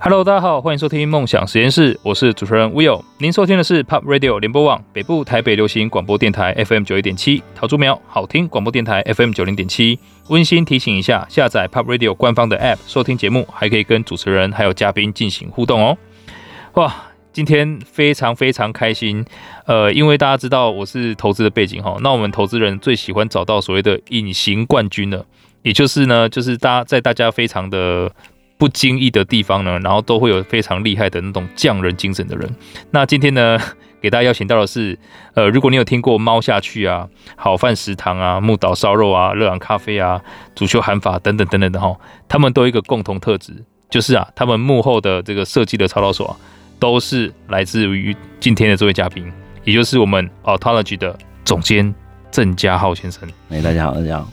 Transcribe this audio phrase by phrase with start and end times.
[0.00, 3.02] Hello，大家好，欢迎收听梦想实验室，我是主持人 Will。
[3.18, 9.98] 您收听的是 Pop Radio 联播网北部台北流行广播电台 FM 九一点七，桃竹苗好听广播电台 FM 九零点七。
[10.28, 15.98] 温馨提醒一下，下载 Pop Radio 官方的 App 收听节目，还可以跟主持人还有嘉宾进行互动哦。
[16.74, 16.94] 哇，
[17.32, 19.24] 今天非常非常开心，
[19.66, 25.26] 呃，因为大家知道我是投资的背景哈，那我们投资人最喜欢找到所谓的隐形冠军了，
[25.62, 28.12] 也就是呢，就是大家在大家非常的。
[28.58, 32.50] 不经意的地方呢，然后都会有非常厉害的那种匠人精神的人。
[32.90, 33.56] 那今天呢，
[34.02, 34.98] 给大家邀请到的是，
[35.34, 40.20] 呃，如果你有听过猫下去啊、好饭食堂啊、木岛烧肉啊、热朗咖啡啊、
[40.56, 41.96] 主修韩法等等等等的哈，
[42.28, 43.52] 他们都有一个共同特质，
[43.88, 46.36] 就是啊，他们幕后的这个设计的操刀手啊，
[46.80, 51.94] 都是来自于今天的这位嘉宾，也就是我们 Autology 的总监
[52.32, 53.28] 郑家浩先生。
[53.50, 54.28] 哎，大家好，大家好。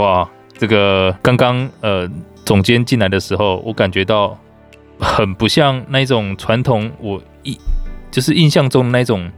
[0.00, 2.10] 哇，这个刚刚呃。
[2.46, 4.38] 总监进来的时候，我感觉到
[4.98, 7.54] 很不像那一种传统，我印
[8.10, 9.30] 就是印象中的那种，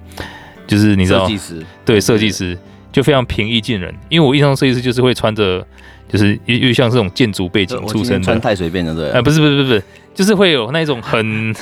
[0.66, 2.56] 就是你知道，设计师对设计师
[2.92, 3.92] 就非常平易近人。
[4.10, 5.66] 因为我印象中设计师就是会穿着，
[6.06, 9.10] 就是又又像这种建筑背景出身的，穿太随便了，对？
[9.10, 9.82] 哎，不是不是不是不是，
[10.14, 11.52] 就是会有那种很。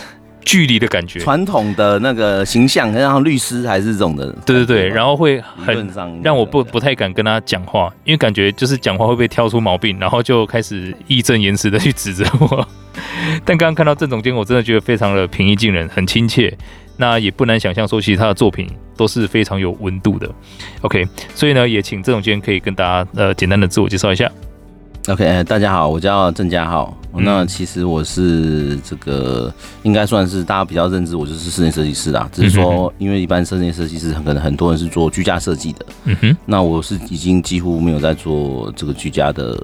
[0.47, 12.67] 距离的感觉，传统的那个形象，像律师还是这种的，对对对，然后会很让我不不太敢跟他讲话，因为感觉就是讲话会被挑出毛病，然后就开始义正言辞的去指责我。
[13.45, 16.57] 但刚刚看到郑总监，我真的觉得非常的平易近人，很亲切。
[16.97, 20.31] 那也不难想象说，其实他的作品都是非常有温度的。
[20.81, 24.31] OK，所以呢，也请郑总监可以跟大家呃简单的自我介绍一下。
[25.09, 26.97] OK，大家好，我叫郑家浩。
[27.19, 32.29] 嗯、那其实我是这个应该算是大家比较认知，我就是室内设计师啦。
[32.33, 35.87] 只是说，因为一般室内设计师可能很多人是做居家设计的。
[36.05, 36.37] 嗯哼。
[36.45, 39.59] 那我是已经几乎没有在做这个居家的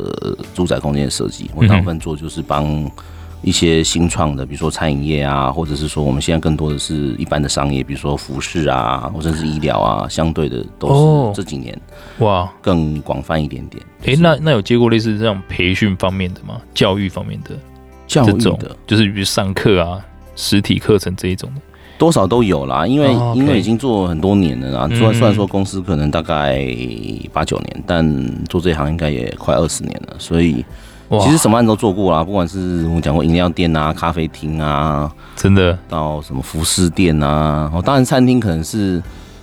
[0.54, 2.90] 住宅空间的设计，我大部分做就是帮。
[3.42, 11.76] 一些新创的，比如说餐饮业啊，或者是说我们现在更多的是一般的商业，比如说服饰啊，或者是医疗啊，相对的都是这几年
[12.18, 13.84] 哇更广泛一点点。
[14.04, 16.60] 哎、哦，那那有接过类似这样培训方面的吗？
[16.72, 17.50] 教育方面的
[18.06, 19.98] 教育的，就是比如上课啊，
[20.36, 21.60] 实体课程这一种的，
[21.98, 22.86] 多少都有啦。
[22.86, 26.64] 因为、因为已经做很多年了啊，虽然虽然说公司可能大概
[27.32, 30.64] 八九年，但做这一行应该也快二十年了，所以。
[31.20, 39.02] 其实什么案都做过啦，不管是我们讲过饮料店啊、咖啡厅啊，真的到什么服饰店啊，哦，当然餐厅可能是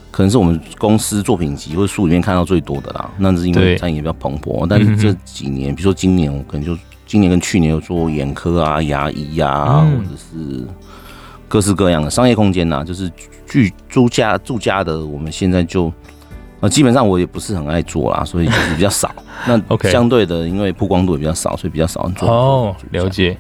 [0.09, 3.09] 可能是我们公司作品集或者书里面看到最多的啦。
[3.18, 6.75] 那是因为餐饮也比较蓬勃，但是这几年，比如说今年，我可能就
[7.06, 10.66] 今年跟去年有做眼科啊、牙医啊，或者是
[11.47, 13.12] 各式各样的商业空间呐，就是
[13.47, 15.94] 居住家住家的，我们现在就。
[16.62, 19.14] 呃，基本上我也不是很爱做啦， 所以就是比较少。
[19.47, 22.30] 那 OK，相对的，因为曝光度也比较少，所以比较少人做。
[22.30, 23.38] 哦，了解。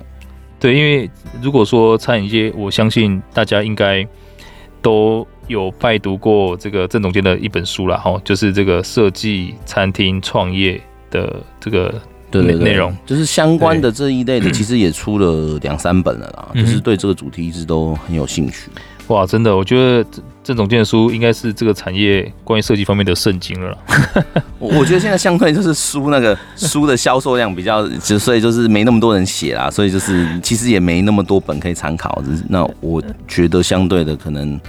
[0.59, 1.09] 对，因为
[1.41, 4.05] 如果说餐饮界，我相信大家应该
[4.81, 11.93] 都有拜读过这个郑总监的一本书啦，哈，就是这个设计餐厅创业的这个
[12.29, 18.69] 对内内容，就是相关的这一类的， 其实也出了两三本了啦，就是对这个主题一直都很有兴趣。
[19.07, 20.05] 哇，真的，我觉得
[20.43, 23.77] 郑总监的书应该是这个产业关于设计方面的圣经了。
[24.57, 32.23] 我我觉得现在相对就是书那个 书的销售量比较，就所以就是没那么多人写啦，所以就是其实也没那么多本可以参考。
[32.47, 34.59] 那我觉得相对的可能，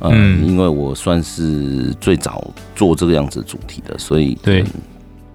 [0.00, 2.42] 嗯，因为我算是最早
[2.74, 4.64] 做这个样子主题的，所以对。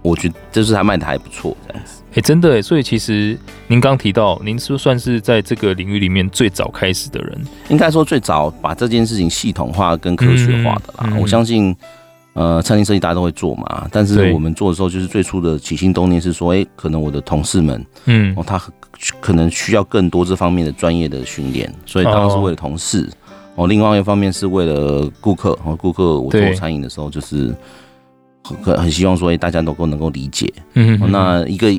[0.02, 2.03] 我觉得就是他卖的还不错，这样子。
[2.16, 3.36] 哎，真的，所以其实
[3.68, 11.18] 您刚提到，您是算是在这个领域里面最早开始的人，应该说最早把这件事情系统化跟科学化的啦。
[11.20, 11.76] 我相信，
[12.34, 18.62] 呃，餐厅设计大家都会做嘛，但是我们做的时候，就是最初的起心动念是说，哎，可能我的同事们，嗯，哦他
[19.20, 23.10] 可能需要更多这方面的专业的训练，所以当然是为了同事。
[23.56, 27.56] 哦，另外一方面是为了顾客，哦，顾客我做餐饮的时候就是。
[28.46, 30.54] 很很希望说，哎，大家都够能够理解。
[30.74, 31.74] 嗯，那一个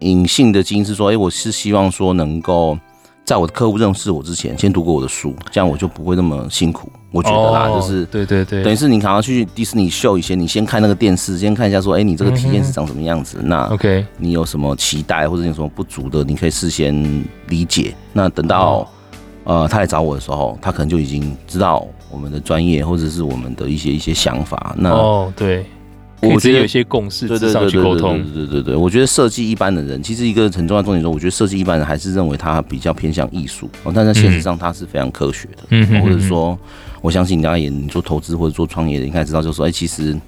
[0.00, 2.78] 隐性的基因是说，哎，我是希望说能够
[3.24, 6.90] 在我的客户认识我之前，先读过我的书，这样我就不会那么辛苦。
[7.10, 13.38] 我觉得啦，就是对对对，等于是你可能去迪士尼秀以前，你先看那个电视，先看一下说，哎，你这个体验是长什么样子？
[13.42, 17.94] 那 OK，你有什么期待或者你有什么不足的，你可以事先理解。
[18.12, 18.86] 那等到
[19.44, 24.74] 呃他来找我的时候，他可能就已经知道我们的专业或者是我们的一些一些想法。
[24.78, 25.64] 那哦，对。
[26.20, 28.20] 我觉得有一些共识，对对对沟通。
[28.32, 35.64] 对对对对，我觉得设计一般的人，其实一个很重要的重点说，我觉得设计一般人还是认为他比较偏向艺术哦，但在现实上他是非常科学的。
[35.70, 36.58] 嗯，或者说，
[37.00, 40.18] 我相信大家也你做投资或者做创业的，应该知道就是说，哎，其实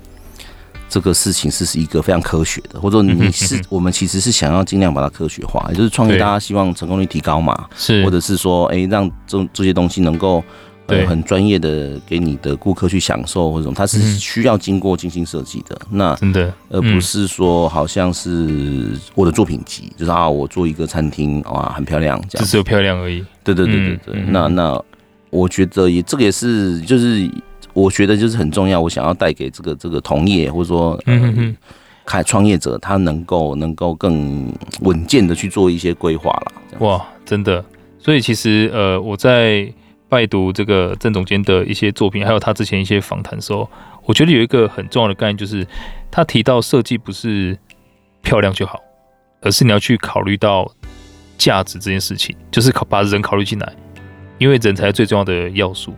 [0.89, 10.43] 这个事情是是一个非常科学的，或者你是我们其实是想要尽量把它科学化，也就是创业大家希望成功率提高嘛，是，或者是说，哎，让这这些东西能够。
[10.91, 15.81] 对，很专业的给你的顾客去享受或者什么，它是需要经过精心设计的。
[15.91, 23.25] 那真的，而不是说好像是我的作品集，就是啊，我做一个餐厅哇，很漂亮，这样只有漂亮而已。
[23.43, 24.23] 对对对对对。
[24.29, 24.83] 那那
[25.31, 27.31] 我觉得也这个也是，就是
[27.73, 28.81] 我觉得就是很重要。
[28.81, 31.57] 我想要带给这个这个同业或者说嗯嗯，
[32.05, 36.53] 开创业者，他能够能够更稳健的去做一些规划了。
[36.79, 37.65] 哇，真的。
[37.99, 39.73] 所以其实呃，我在。
[40.11, 43.71] 拜读这个郑总监的一些作品，还有他之前一些访谈的时候，
[44.05, 45.67] 我觉得有一个很重要的概念，就是
[46.11, 47.57] 他提到设计不是
[48.21, 48.81] 漂亮就好，
[49.41, 50.71] 而是你要去考虑到
[51.39, 53.73] 价值这件事情，就是考把人考虑进来，
[54.39, 55.95] 因为人才是最重要的要素。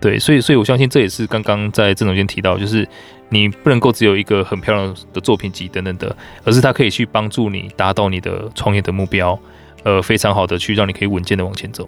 [0.00, 2.88] 对，所以，所以我相信这也是刚刚在郑总监提到，就是
[3.28, 9.38] 你不能够只有一个很漂亮的作品集等等的，而是它可以去帮助你达到你的创业的目标，
[9.82, 11.86] 呃，非常好的去让你可以稳健的往前走。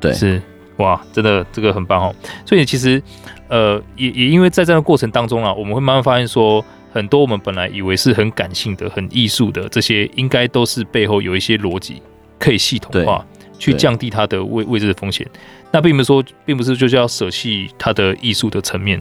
[0.00, 0.42] 对，是。
[0.76, 2.14] 哇，真的这个很棒哦！
[2.46, 3.00] 所以其实，
[3.48, 12.00] 呃，也也因为在这样的过程当中啊，我们会慢慢发现说，很多我们本来以为是很感性的、很艺术的这些，应该都是背后有一些逻辑
[12.38, 13.24] 可以系统化，
[13.58, 15.26] 去降低它的位位置的风险。
[15.70, 19.00] 那并不是说，并不是就是要舍弃它的艺术的层面，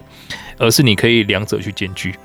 [0.58, 2.16] 而是你可以两者去兼具。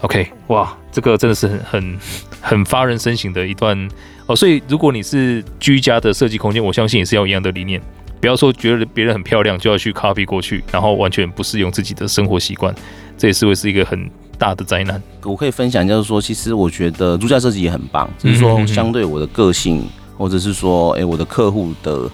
[0.00, 1.98] OK，哇，这个真的是很很
[2.40, 3.88] 很发人深省的一段
[4.26, 4.34] 哦。
[4.34, 7.80] 所以如果你是居家的设计空间，我相信也是要一样的理念。
[8.22, 12.72] 不要说觉得别人很漂亮就要去 copy 过去，然后完全不适用自己的生活习惯，
[13.18, 14.08] 这也是会是一个很
[14.38, 15.02] 大的灾难。
[15.24, 19.84] 我可以分享，就是说，其实我觉得住家设计也很棒，就是说，相对我的个性，
[20.16, 22.08] 或者是说，哎，我的客户的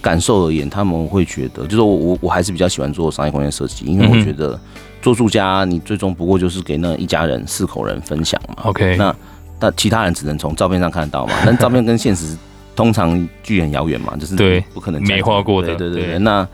[0.00, 4.58] 感受而言，他们会觉得，就是我我我还是比较喜欢做商业空间设计，因为我觉得
[5.02, 8.54] 做住家，你最终不过就是给那一家人四口人分享嘛。
[8.62, 9.14] OK，那
[9.60, 12.34] 那其他人只能从照片上看得到嘛，但照片跟现实。
[12.76, 15.68] 通常距离很遥远嘛，就是对，不可能美化过的。
[15.68, 16.46] 对对对，对，那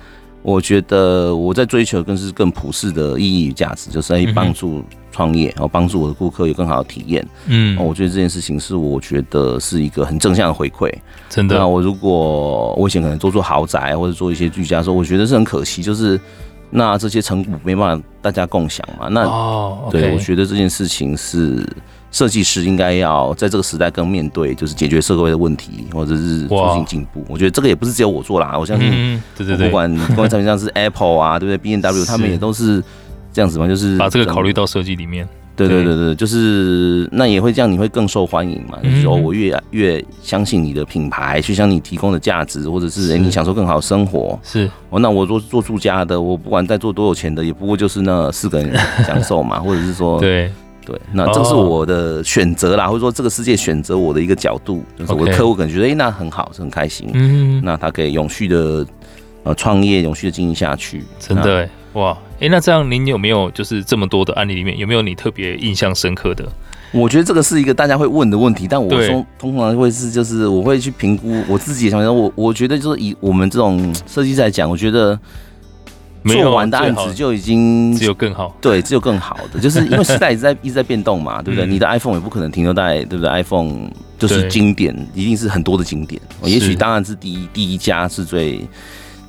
[0.42, 7.26] 我觉得我在追求更是更普世的意义与价值，就是帮助创业，然后帮助我的顾客有更好的体验。
[7.46, 10.92] 嗯，我觉得这件事情是我觉得是一个很正向的回馈。
[11.28, 16.20] 真的，那我如果我以前可能做做豪宅或者做一些居家的时候，我觉得是很可惜，就是
[16.70, 19.08] 那这些成果没办法大家共享嘛。
[19.08, 21.64] 那哦对，我觉得这件事情是。
[22.16, 27.22] 设计师应该要在这个时代更面对，就是解决社会的问题，或者是促进进步。
[27.28, 28.90] 我觉得这个也不是只有我做啦，我相信，
[29.36, 32.82] 对对对，不管 不管产品上是 Apple 啊，对不对？B N W 他们也都是
[33.34, 35.28] 这样子嘛，就是把这个考虑到设计里面。
[35.54, 38.78] 对对对对，就是那也会这样，你会更受欢迎嘛？
[38.82, 44.38] 就是说我越越相信你的品牌，去向你提供的价值，或者是哎你享受更好的生活。
[44.42, 48.74] 是，哦，那我做做住家的，我不管再做多有钱的，也不过就是那四个人
[49.06, 50.50] 享受嘛， 或者是说对。
[50.86, 52.92] 对，那这是我的选择啦，oh.
[52.92, 58.86] 或者说这个世界选择我的一个角度，就是我的客户可能觉得，哎、欸，那很好，是很开心，嗯，那他可以永续的
[59.42, 66.46] 呃创业，永续的经营下去，真的，哇，哎、欸，那这样您有没有就是这么多的案例里面，有没有你特别印象深刻的？
[66.92, 75.18] 我觉得这个是一个大家会问的问题，但我说通常会是就是我会去评估我自己的想法，我我觉得就是以我们这种设计师来讲，我觉得。
[76.26, 81.67] 做完的案子就已经只有更好，对，只有更好的，就是因为时代一直在 一直在变动嘛，对不对？
[81.67, 86.20] 你的 iPhone 也不可能停留在，对不对？iPhone 就是经典，一定是很多的经典。
[86.43, 88.60] 也许当然是第一第一家是最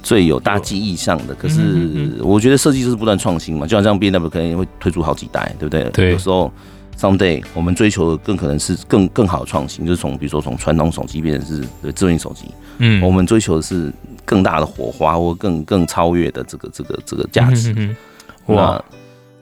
[0.02, 5.84] 最有大记忆上的，可是我觉得设计就是不断创新嘛，就好像 BMW 可能会推出好几代，对不对？
[5.92, 6.52] 对，有时候
[7.00, 11.48] someday 我们追求的更可能是更更好的创新，就是从比如说从传统手机变成
[11.84, 12.46] 是智能手机，
[12.78, 13.92] 嗯，我们追求的是。
[14.28, 17.96] 更大的火花，或更更超越的这个这个这个价值，嗯、
[18.48, 18.84] 哇！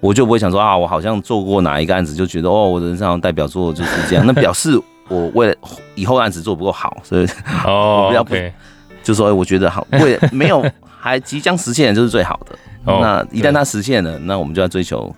[0.01, 4.23] 我就不会想说啊，我好像做过哪一个案子，就觉得哦，我的人生代表作就是这样。
[4.27, 5.55] 那表示我为了
[5.95, 7.25] 以后案子做不够好，所以
[7.65, 8.35] 哦， 我不要不，
[9.03, 12.55] 就说我觉得好，为没有 还即将实现的就是最好的。
[12.85, 15.11] 那一旦它实现了，那我们就要追求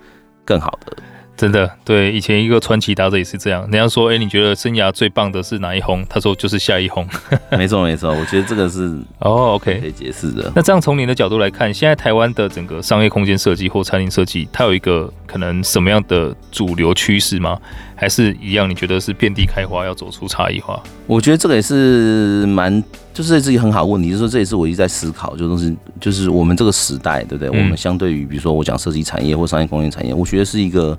[0.46, 0.96] 更好的。
[1.38, 3.62] 真的，对，以前一个传奇打者也是这样。
[3.62, 6.04] 人家说，哎、欸，你觉得生涯最棒的是哪一轰？
[6.10, 7.08] 他说就是下一轰。
[7.56, 10.52] 没错，没错，我觉得这个是哦，OK，可以解释的。
[10.56, 17.56] 那这样从您的角度来看，现在台湾的整个商业空间设计或餐厅设计，它有一个可能什么样的主流趋势吗？
[17.96, 18.68] 还是一样？
[18.68, 20.82] 你觉得是遍地开花，要走出差异化？
[21.06, 24.10] 我觉得这个也是蛮，就是这是一个很好问题。
[24.10, 27.50] 就是说，这也是我一直在思考，就是就是我们这个时代，对不对？
[27.50, 30.98] 嗯、我们相对于比如说我讲设计产业或商业空间产业，我觉得是一个。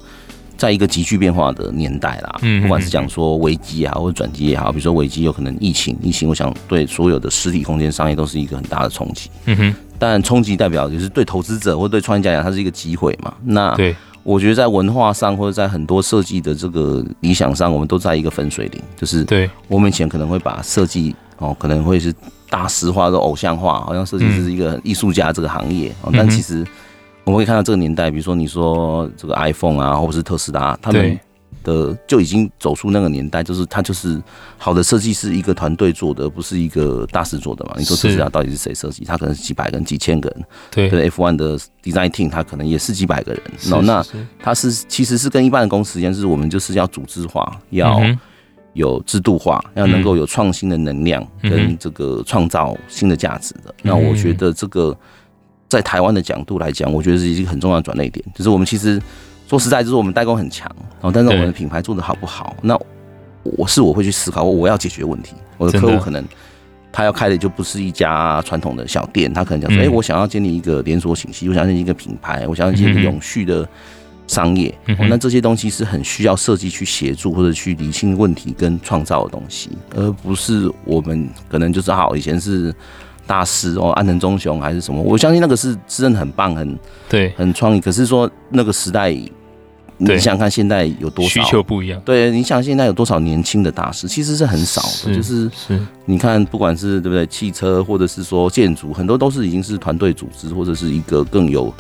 [0.59, 9.31] 在一个急剧变化的年代啦，不管是讲说危机也好，或者转机也好，比如说危机有可能疫情，疫情我想对所有的实体空间商业都是一个很大的冲击。
[9.47, 13.33] 嗯哼，但冲击代表就是对投资者或对创业家讲，它是一个机会嘛。
[13.43, 13.97] 那对。
[14.25, 19.49] 我觉得在文化上或者在很多设计的这个理想上，我们都在一个分水岭，就是对。
[19.69, 22.13] 我们以前可能会把设计哦，可能会是
[22.51, 26.67] 大师化、的偶像化，好像设计师是一个艺术家这个行业，嗯、但其实
[27.29, 31.21] 我们可以看到这个年代，比如说你说这个 iPhone 啊，或者是特斯拉，他们。
[31.65, 34.19] 的就已经走出那个年代，就是他就是
[34.57, 37.75] 好的设计是一个团队做的，不是一个大师做的嘛？
[37.77, 39.05] 你说特斯拉到底是谁设计？
[39.05, 40.45] 他可能是几百个人、几千个人。
[40.71, 43.43] 对，F1 的 design team 他可能也是几百个人。
[43.65, 44.03] 然后那
[44.39, 48.01] 他是其实是跟一般的公司一样，就是我们就是要组织化，要
[48.73, 53.75] 有制度化，要能够有创新的能量跟这个创造新的价值的。
[53.83, 54.97] 那我觉得这个
[55.69, 59.01] 在台湾的角度来讲，我觉得是一个很重要的转捩点，就是我们其实。
[59.49, 60.71] 说实在，就是我们代工很强，
[61.01, 62.55] 然后但是我们的品牌做的好不好？
[62.61, 62.79] 那
[63.45, 65.33] 我是我会去思考，我要解决问题。
[65.57, 66.23] 我的客户可能
[66.93, 73.67] 他要开的就不是一家传统的小店，他可能讲说：“哎，我想要建立一个连锁体系，我想要建立一个品牌，我想要建立一个永续的
[74.27, 82.75] 商业。”那这些东西是很需要设计去协助或者去理清问题跟创造的东西，而不是我们可能就是好以前是。
[83.29, 85.01] 大师哦，安藤忠雄还是什么？
[85.03, 87.81] 我相信那个是真的很棒，很对，很创意。
[87.81, 89.11] 可是说那个时代，
[89.99, 92.01] 你想想看现在有多少需求不一样？
[92.05, 94.09] 对，你想现在有多少年轻的大师？
[94.09, 95.15] 其实是很少的。
[95.15, 101.73] 就是是，你看，不管是对不对，汽车或者是说建筑，很多都是已经是团队组织，或者是一个更有。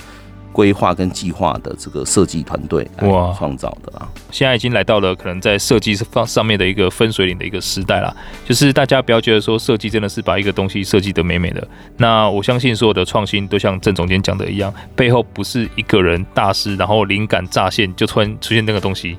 [0.59, 8.13] 规划跟计划的这个设计团队哇，创造的啊，现在已经来到了可能在设计方上面的一个分水岭的一个时代了。
[8.45, 11.65] 就是大家不要觉得说设计真的是把一个东西设计得美美的。
[11.97, 19.17] 那我相信所有的创新都像郑总监讲的一样，背后不是一个人大师，然后灵感乍现就突然出现那个东西，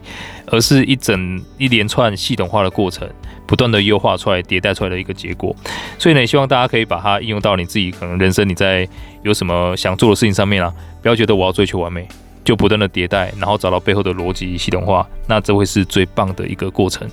[0.47, 3.07] 而是一整一连串系统化的过程。
[3.47, 5.55] 不断的优化出来、迭代出来的一个结果，
[5.97, 8.87] 所以呢，也希望大家可以把它应用到你自己可能人生你在
[9.23, 12.07] 有什么想做的事情上面啊，不要觉得我要追求完美，
[12.43, 17.07] 就不断的迭代，然后找到背后的逻辑系统化，那这会是最棒的一个过程。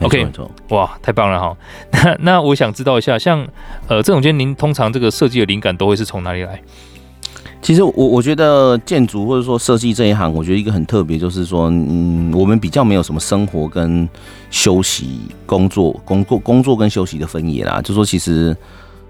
[0.00, 0.26] OK，
[0.70, 1.56] 哇，太棒了哈！
[1.92, 3.46] 那那我想知道一下，像
[3.86, 6.60] 呃，郑总监，您通常这个设计的灵感都会是从哪里来？
[7.60, 14.08] 其实我我觉得建筑或者说设计这一行，我觉得一个很特别，就是说，嗯，我们比较没有什么生活跟
[14.50, 17.80] 休息、工作、工作、工作跟休息的分野啦。
[17.80, 18.56] 就说其实，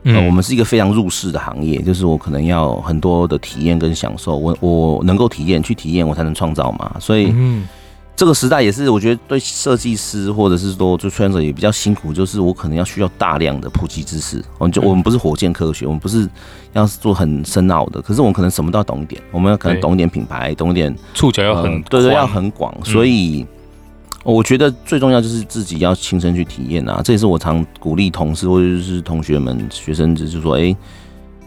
[0.04, 6.96] 呃，我们是一个非常入世的行业，就是我可能要很多的体验跟享受，我我能够体验去体验，我才能创造嘛。
[7.00, 7.30] 所以。
[7.32, 7.66] 嗯
[8.14, 14.40] 这个时代也是，我觉得对设计师或者是说做创作者也比较辛苦，就是我可能要需要大量的普及知识。
[14.58, 16.28] 我们就我们不是火箭科学，我们不是
[16.74, 19.20] 要做很深奥的，可是我们可能什么都要懂一点。
[19.32, 22.72] 我们要可能懂一点品牌，懂一点触角要很、呃、对对，要很广。
[22.84, 23.46] 所以
[24.24, 27.00] 我觉得最重要就是自己要亲身去体验啊。
[27.04, 30.74] 这也是我常鼓励同事或者是同学们、学生，就是说，哎。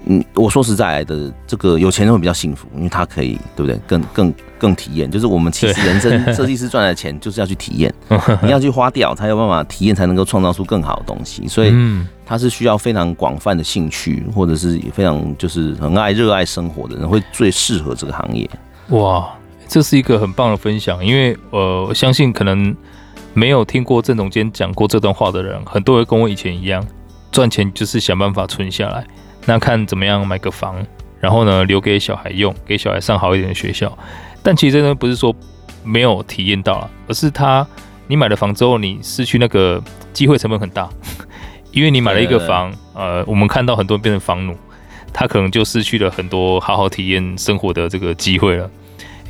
[0.07, 3.75] 嗯，我说实在的，这个有钱人会比较幸福，因为他可以，对不对？
[3.87, 7.91] 更更更体验，就是我们其实人生 设计师赚的钱就是要去体验，
[8.43, 11.47] 你要去花掉才有办法体验，才能够创造出更好的东西。
[11.47, 11.73] 所以，
[12.23, 18.47] 他是需要非常广泛的兴趣，或者是非常就是很爱热爱生活的人，会最适合这个行业。
[18.89, 19.27] 哇，
[19.67, 22.75] 这是一个很棒的分享，因为呃，我相信可能
[23.33, 26.85] 没有听过郑总监讲过这段话的人，很多人跟我以前一样，
[27.31, 29.05] 赚钱就是想办法存下来。
[29.45, 30.75] 那看怎么样买个房，
[31.19, 33.95] 然后呢，留给小孩用，给小孩上好一点的学校。
[34.41, 35.35] 但其实呢，不是说
[35.83, 37.65] 没有体验到啊，而是他
[38.07, 40.89] 你买了房之后，你失去那个机会成本很大，
[41.71, 44.55] 因为你买了一个房，呃，我们看到很多人变成房奴，
[45.11, 48.69] 他可能就失去了很多好好体验生活的这个机会了。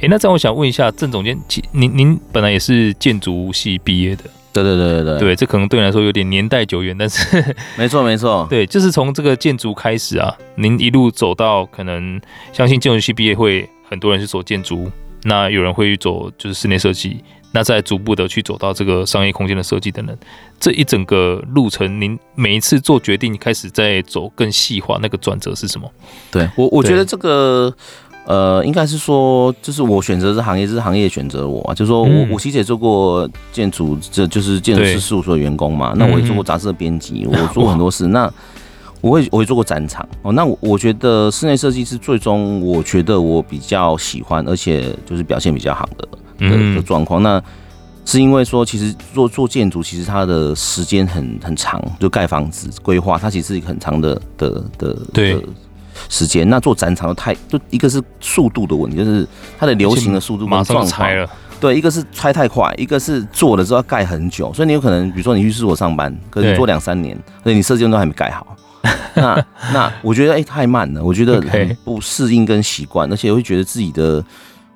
[0.06, 1.36] 诶，那这样我想问一下郑总监，
[1.72, 4.24] 您您本来也是建筑系毕业的。
[4.54, 7.44] 对对对对对，对，这可能对你来说有点年代久远，但是
[7.76, 12.22] 没 错没错， 对，就是从这个建筑开始啊，您一路走到可能
[12.54, 14.92] 相信建筑系毕业会很多人是走建筑，
[15.24, 17.22] 那有人会去走就是室内设计，
[17.52, 20.16] 那再逐步的去走到这个商业空间的设计等等，
[20.60, 25.92] 这一整个路程，您每一次做决定开始在走更细化，那个转折是什么？
[26.32, 27.76] 对我我觉得这个。
[28.26, 31.76] 呃，应该是说，就是我选择这行业，这是行业选择我啊。
[31.76, 35.94] 就是说我，我我其实也做过建筑，这就是建筑师事务所的员工嘛。
[35.96, 38.08] 那我也做过杂志的编辑，我做过很多事。
[38.08, 38.32] 那
[39.02, 40.32] 我会我会做过展场哦。
[40.34, 46.08] 那我我觉得室内设计是最终，我觉得我比较喜欢，而且就是表现比较好的
[46.50, 47.22] 的的状况。
[47.22, 47.40] 那
[48.06, 55.40] 是因为说，其实做做建筑，其实它的时间很很长，就盖房子规划，它其实是一个很长的的的对。
[56.10, 61.30] 时间，那做展场的太就一个是速度的问题，就是它的流行的速度马上拆了。
[61.60, 68.56] 对，一个是拆太快，一个是做了之后要盖很久，所以你有可能，比如说你去试我上班，可能你做两三年， 所以你设计都还没盖好。
[69.16, 74.24] 那那我觉得哎、欸、太慢了，我觉得很不适应跟习惯，而且会觉得自己的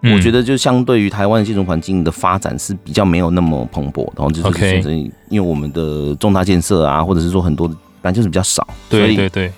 [0.01, 8.65] 嗯、我觉得就相对于台湾的建筑环境的发展是比较没有那么蓬勃，然后就是 Okay 因为我们的重大建设啊，或者是说很多的，反正就是比较少。
[8.89, 9.51] 对对对，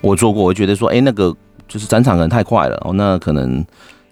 [0.00, 1.34] 我做过，我觉得说，哎、欸，那个
[1.66, 3.64] 就是展场可能太快了，哦，那可能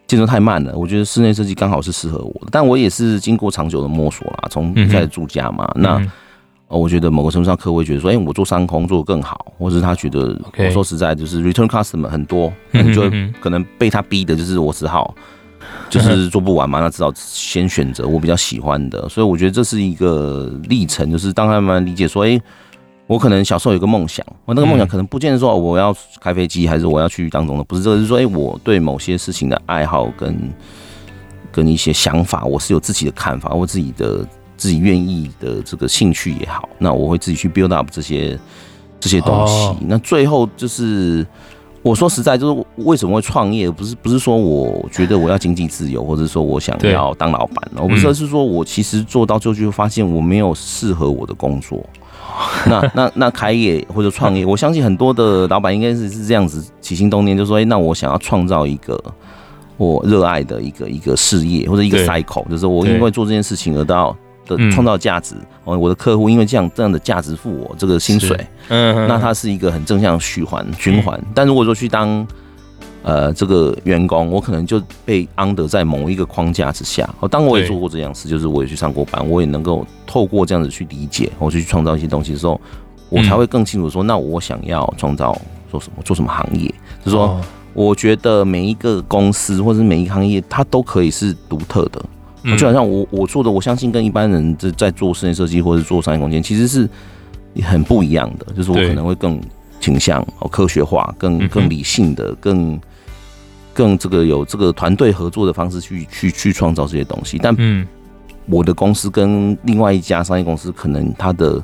[0.07, 0.77] 建筑太慢了。
[0.77, 6.13] 我觉得室内设计刚好是适合我的，但我也是经过长久的摸索啦，从一开始住家嘛，嗯、那。
[6.69, 13.09] 我觉得某个程度上，客户会觉得说，哎、欸，我做商空做得更好，或者是他觉得.我说实在，就是 return customer 很多，你就
[13.41, 15.15] 可能被他逼的，就是我只好
[15.89, 19.09] 就是做不完嘛，那只好先选择我比较喜欢的。
[19.09, 22.43] 所以我觉得这是一个历程，就是当他慢慢理解说，哎、欸，
[23.07, 30.37] 我可能小时候有个梦想，我那个梦想可能不见得说我要开飞机，还是我要去当总统，不是这个，是说，哎、欸，我对某些事情的爱好跟
[31.51, 34.27] 跟一些想法，我是有自己的看法，我自己的。
[34.59, 38.39] 自己愿意的这个兴趣也好，那我会自己去 build up 这些
[38.99, 39.67] 这些东西。
[39.67, 39.77] Oh.
[39.83, 41.27] 那最后就是
[41.83, 43.71] 我说实在，就是为什么会创业？
[43.71, 51.85] 不是不是说我觉得我要经济自由，或者说我想要当老板，我不是，而是说我其实做到最后就会发现我没有适合我的工作。
[52.67, 59.03] 那那那开业或者创业，我相信很多的老板应该是是这样子起心动念，就说：哎，那我想要创造一个
[59.77, 64.17] 我热爱的一个一个事业或者一个 cycle，就是我因为做这件事情而到。
[64.49, 71.21] 的创造价值哦，我的客户因为这样这样的价值付我这个薪水，嗯，那它是一个很正向循环循环。
[71.35, 72.25] 但如果说去当
[73.07, 77.09] 呃这个员工，我可能就被 under 在某一个框架之下。
[77.21, 82.61] 哦，当我也做过这样事，就是我也去上过班，我也能够透过这样子去理解，我去创造一些东西的时候，
[83.09, 85.33] 我才会更清楚说，那我想要创造
[85.71, 86.67] 做什么，做什么行业。
[87.05, 87.41] 就是说，
[87.75, 92.05] 我觉得每一个公司或者是每一个行业，它都可以是独特的。
[92.57, 96.89] 就好像我我做的，我相信跟一般人在在做室内设计或者做商业空间，其实是
[97.63, 98.47] 很不一样的。
[98.55, 99.41] 就是我可能会更
[99.81, 102.81] 倾向哦科学化，更更理性的，更
[103.77, 107.39] 更这个有这个团队合作的方式去去去创造这些东西。
[107.41, 107.87] 但嗯，
[108.47, 111.63] 我的公司跟另外一家商业公司，可能它的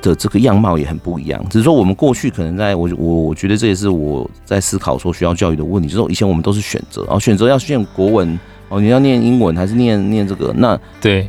[0.00, 1.44] 的这个样貌也很不一样。
[1.50, 5.88] 只是说我们过去可能在我我我觉得这也是我在思考说学校教育的问题。
[5.88, 8.38] 就是说以前我们都是选择，然后选择要念国文。
[8.68, 10.50] 哦，你要念英文还是念念这个？
[10.56, 11.28] 那对，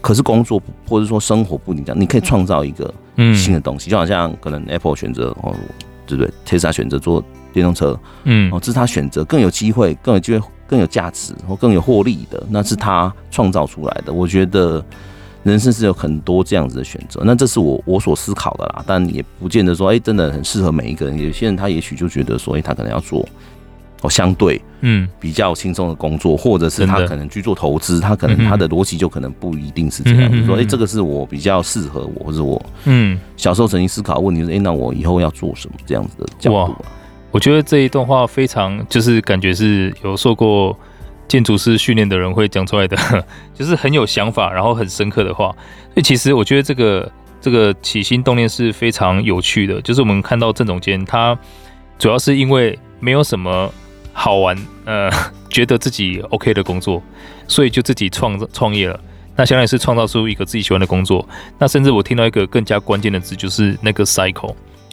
[0.00, 2.94] 可是工作或者说生活不一样，你可以创造一个
[3.34, 5.52] 新的东西，嗯、就好像可能 Apple 选择哦，
[6.06, 7.20] 对不对？Tesla 选择做
[7.52, 14.12] 电动车，嗯，哦，这是他选择更有机会、更有机会、更有价值或更有获利的，那是他创造出来的。
[14.12, 14.84] 我觉得
[15.42, 21.18] 人生是有很多这样子的选择，那这是我我所思考的啦，但也不见得说，哎、欸，真的很适合每一个人。
[21.18, 23.26] 有些人他也许就觉得说，哎、欸，他可能要做。
[24.00, 30.30] 哦，相对嗯比较轻松的工作，或者是他可能去做投资，他可能他的逻辑就可能不一定是这样。
[30.30, 36.76] 比如说，哎，这个是我比较适合我，或者我嗯小时候曾经思考问题是，哎，那我以后要做什么这样子的角度。
[37.30, 40.78] 我觉得这一段话非常，就是感觉是有受过
[41.26, 42.96] 建筑师训练的人会讲出来的，
[43.54, 45.46] 就是很有想法，然后很深刻的话。
[45.92, 51.38] 所以其实我觉得这个这个起心动念是非常有趣的，就是我们看到郑总监他
[51.98, 53.72] 主要是因为没有什么。
[54.20, 55.08] 好玩，呃，
[55.48, 57.00] 觉得自己 OK 的工作，
[57.46, 58.98] 所以就自己创创业了。
[59.36, 61.24] 那相当于是创造出一个自己喜欢的工作。
[61.56, 64.52] 那甚至我听到一个更加关键的字，就是那个 cycle，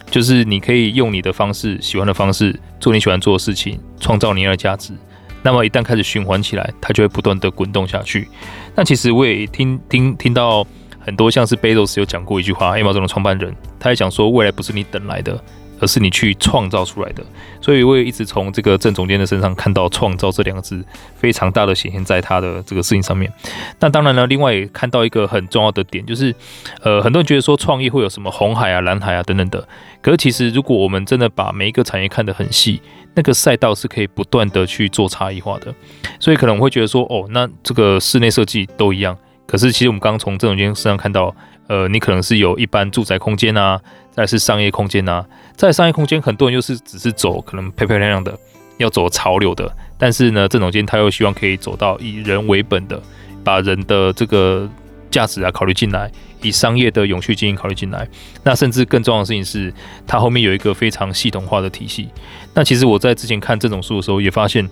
[0.10, 4.94] 就是你可以用你的方式，喜欢的方式做你喜欢做的事情，创造你的价值。
[5.41, 8.28] 那么一旦开始循环起来，它就会不断的滚动下去。
[8.76, 10.65] 那其实我也听听听到
[11.00, 15.39] 很多，像是 Bezos 有讲过一句话，Amazon 的创办人，他也讲说，未来不是你等来的。
[15.80, 17.24] 而是你去创造出来的，
[17.62, 20.84] 所以我也一直从这个郑总监的身上看到“创造”这两个字
[21.16, 23.32] 非常大的显现在他的这个事情上面。
[23.80, 26.34] 那当然呢，另外也看到一个很重要的点，就是
[26.82, 29.68] 呃，很多人觉得说创业会有什么红海啊、蓝海啊等等的，
[30.02, 32.82] 可是其实如果我们真的把每一个产业看得很细，
[33.14, 35.74] 那个赛道是可以不断的去做差异化的。
[36.20, 41.36] 所以可能我会觉得说，哦，那这个室内设计都一样，可是其实我们刚刚从郑总监身上看到，
[41.67, 43.80] 呃，你可能是有一般住宅空间啊。
[44.12, 45.25] 再是商业空间呐，
[45.58, 48.34] 在商业空间，很多人又是只是走可能漂漂亮亮的，
[48.78, 49.69] 要走潮流的。
[49.97, 52.97] 但是呢，郑总监他又希望可以走到以人为本的，
[53.43, 54.69] 把人的这个
[55.12, 56.10] 价值啊考虑进来，
[56.41, 58.08] 以商业的永续经营考虑进来。
[58.41, 59.73] 那甚至更重要的事情是，
[60.08, 62.08] 他后面有一个非常系统化的体系。
[62.54, 64.65] 那其实我在之前看这种书的时候，也发现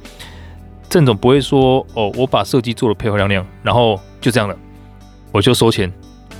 [0.87, 4.55] 郑总不会说哦，我把设计做的漂漂亮亮，然后就这样了，
[5.33, 5.91] 我就收钱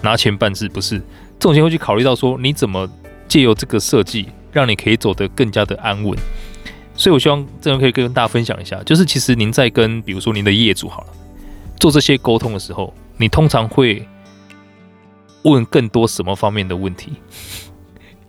[0.02, 1.02] 拿钱办事，不是。
[1.40, 2.90] 总监会去考虑到说，你怎么
[3.28, 6.18] 借由这个设计，让你可以走得更加的安稳。
[6.96, 11.08] 所以，我希望这样可以跟大家分享一下，就是其实您在跟比如说您的业主好了
[11.80, 14.08] 做这些沟通的时候，你通常会
[15.42, 17.14] 问更多什么方面的问题？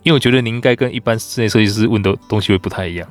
[0.02, 3.08] 因为我觉得您应该跟一般室内设计师问的东西会不太一样。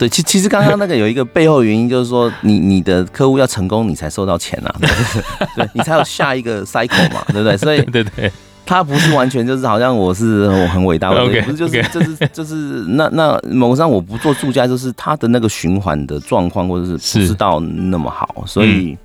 [0.00, 4.74] 对，其其实刚刚那个有一个背后原因，就是说你你的客户要成功，你才收到钱啊，
[5.54, 7.54] 对，你才有下一个 cycle 嘛，对不对？
[7.58, 8.32] 所以 对对，
[8.64, 12.54] 他不是完全就是好像我是我很伟大，对 不是就是就是就是
[12.88, 18.96] 那那某上我不做助教，就是他的那个循环的状况或者是不知道那么好，所以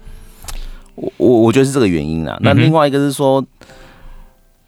[0.95, 2.38] 我我我觉得是这个原因啊。
[2.39, 3.45] 那另外一个是说。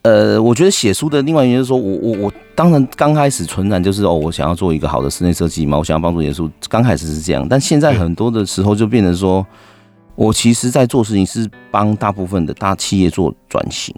[0.04, 9.46] 呃，我觉得写书的另外一原因就是说，我我我当然刚开始纯然就是哦，我想要做一个好的室内设计嘛，我想要帮助耶稣，刚开始是这样，但现在很多的时候就变成说，
[10.16, 13.94] 我其实在做事情是帮大部分的大企业做转型，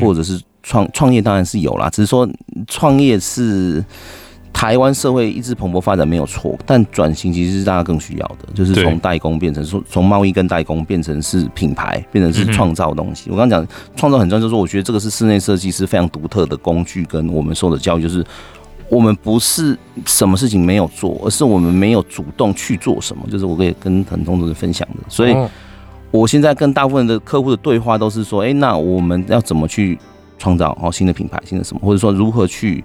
[0.00, 2.28] 或者是创创业，当然是有啦，只是说
[2.66, 3.84] 创业是。
[4.58, 13.30] 台湾社会一直蓬勃发展没有错，但转型其实是大家更需要的，就是从代工变成从从贸易跟代工变成是品牌，变成是创造东西。
[13.30, 18.26] 我刚刚讲创造很重要，就是说我觉得这个是室内设计师非常独特的工具，跟我们受的教育就是，
[18.88, 23.22] 我们不是什么事情没有做，而是我们没有主动去做什么。
[23.30, 25.36] 就是我可以跟很多人分享的，所以
[26.10, 29.96] 我现在跟大部分的客户的对话都是说，哎，那我们要怎么去
[30.36, 32.82] 创造哦新的品牌，新的什么，或者说如何去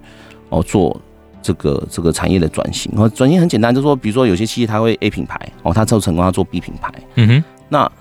[0.50, 1.02] 哦做。
[1.44, 7.92] 这个这个产业的转型，然后转型很简单，就是说，比如说有些企业它会 A 品牌哦，它之后成功，它做 B 品牌，嗯哼，那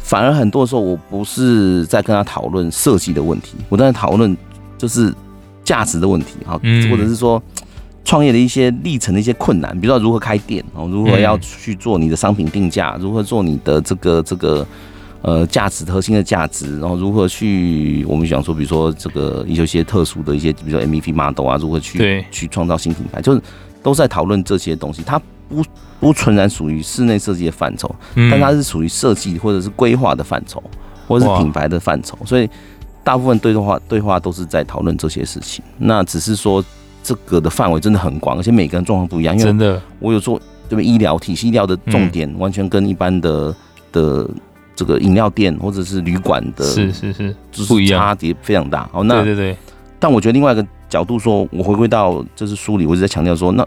[0.00, 4.36] 反而很多时候我不是在跟他讨论设计的问题，我在讨论
[4.76, 5.14] 就是
[5.62, 6.54] 价值的问题哈，
[6.90, 7.40] 或者是说
[8.04, 14.66] 创业的一些历程的一些困难，比如说如何开店哦，如何要去做你的商品定价，如何做你的这个这个。
[15.22, 18.04] 呃，价值核心的价值，然后如何去？
[18.08, 23.40] 我们想说，比如说这个有些特殊的一些，比如说 MVP model 啊，如何去去创造新品牌，就是
[23.84, 25.00] 都在讨论这些东西。
[25.06, 25.62] 它不
[26.00, 30.60] 不纯然属于室内设计的范畴，但它是属于设计或者是规划的范畴，
[31.06, 32.18] 或者是品牌的范畴。
[32.24, 32.50] 所以
[33.04, 35.64] 大部分对话对话都是在讨论这些事情。
[35.78, 36.64] 那只是说
[37.00, 39.36] 这个的范围真的很广，而且每个人状况不一样。
[39.36, 40.36] 因为真的，我有做
[40.68, 40.84] 对不对？
[40.84, 43.54] 医疗体系医疗的重点完全跟一般的
[43.92, 44.28] 的。
[44.74, 48.88] 这个饮料店或者是旅馆的，是是是，就是差别非常大。
[48.92, 49.56] 哦，那对对对。
[49.98, 53.64] 但我觉得另外一个角度说，我回归到就是书里，我一直在强调说，那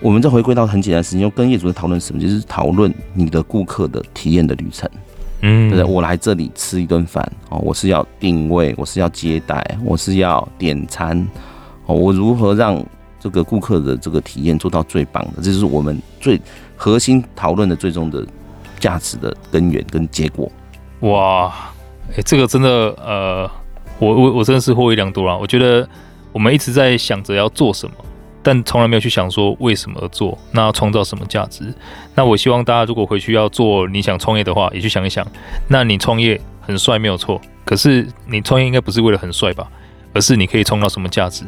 [0.00, 4.88] 我们再回归到很简单的事情，就跟业主在讨论什么，就是讨论你的顾客的体验的旅程。
[5.42, 5.84] 嗯，对？
[5.84, 11.26] 我来这里吃一顿饭哦，我是要定位，我是要接待，我是要点餐
[11.86, 12.82] 哦，我如何让
[13.20, 15.42] 这个顾客的这个体验做到最棒的？
[15.42, 16.40] 这就是我们最
[16.76, 18.26] 核心讨论的最终的。
[18.78, 20.50] 价值的根源跟结果，
[21.00, 21.52] 哇，
[22.16, 22.68] 哎、这个真的，
[23.04, 23.50] 呃，
[23.98, 25.36] 我我我真的是获益良多啊！
[25.36, 25.86] 我觉得
[26.32, 27.94] 我们一直在想着要做什么，
[28.42, 31.72] 但从来没有去想说为什么而做，那要创造什么价值。
[32.14, 35.26] 那我希望大家如果回去要做你想创业的话，也去想一想。
[35.68, 39.68] 那你创业很帅没有错，可是你创业应该不是为了很帅吧，
[40.14, 41.44] 而是你可以创造什么价值，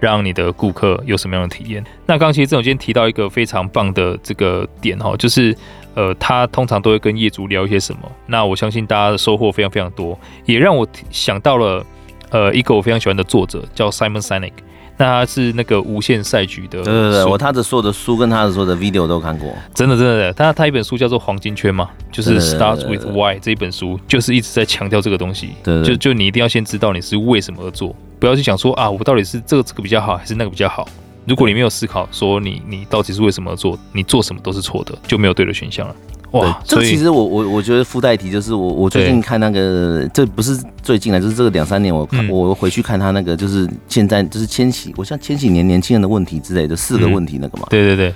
[0.00, 1.82] 让你的顾客有什么样的体验。
[2.04, 5.56] 那刚其实郑总监提到一个非常棒的这个点哈，就是。
[5.94, 8.00] 呃，他通常都会跟业主聊一些什么？
[8.26, 11.84] 那我相信大家的收获非常非常多，也让我想到了
[12.30, 14.52] 呃一个我非常喜欢的作者叫 Simon Sinek，
[14.96, 30.88] 那他是那个无限赛局的，对对对，我他的所有的书跟他的所有的 video 都看过，真的真的，他他一本书叫做黄金圈嘛，就是 Starts with Why 这一本书就是一直在强调这个东西，对，对，对，就就你一定要先知道你是为什么而做，不要去想说啊我到底是这个这个比较好还是那个比较好。
[31.26, 35.96] 如果你没有思考说你你到底是为什么做，你做什么都是错的，就没有对的选项了。
[36.32, 47.66] 哇，这其实我我我觉得附带题就是我我最近看那个，这不是最近了，就是这个两三年我看我回去看他那个，就是现在就是千禧，我像千禧年年轻人的问题之类的四个问题那个嘛。
[47.70, 48.14] 对对对，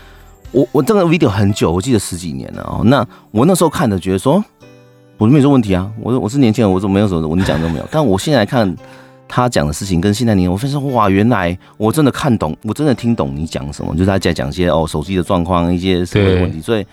[0.50, 2.82] 我我这个 video 很久，我记得十几年了哦。
[2.84, 4.44] 那我那时候看的觉得说，
[5.16, 7.88] 我没有这问题啊，我我是年轻人，我怎么没有什么我你讲都没有。
[7.90, 8.76] 但我现在看。
[9.28, 16.86] 他讲的事情跟现在你，我发现哇，原来我真的看懂，我真的听懂你讲什么，就是他在讲一些哦手机的状况，一些社会的问题，所以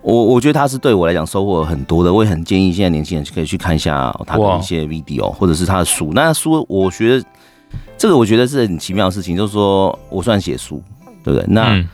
[0.00, 6.12] 我我觉得他是对我来讲收获很多的，我也很建议现在年轻人可以去看一下他的一些 video 或者是他的书。
[6.14, 7.26] 那书我觉得
[7.98, 10.80] 这个我觉得是很奇妙的事情，就是说我算写书，
[11.24, 11.44] 对不对？
[11.48, 11.84] 那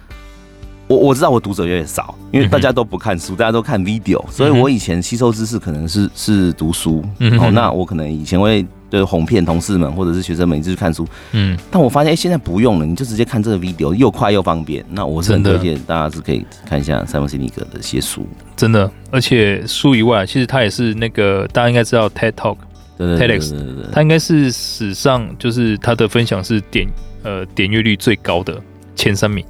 [0.86, 7.02] 我我知道我读者有点少，因为大家都不看书，大家都看 video，所以我以前吸收知识可能是是读书，
[7.40, 8.66] 哦，那我可能以前会。
[8.92, 14.84] 就是哄骗同事们或者是学生们一直去看书，嗯，但我发现哎、欸，现在不用了，你就直接看这个 video，又快又方便。
[14.90, 18.90] 那我是很推荐大家是可以看一下塞缪斯尼格的一些书，真的。
[19.10, 22.58] 而且书以外，其实他也是那个大家应该知道 TED Talk，
[22.98, 23.54] 对对对，TEDx，
[23.90, 26.86] 他应该是史上就是他的分享是点
[27.22, 28.60] 呃点阅率最高的
[28.94, 29.42] 前三名。